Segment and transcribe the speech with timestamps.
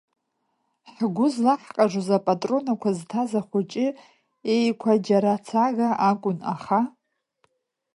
[0.93, 3.87] Ҳгәы злаҳҟажоз апатронақәа зҭаз ахәыҷы
[4.53, 6.79] еиқәа џьарацага акәын, аха…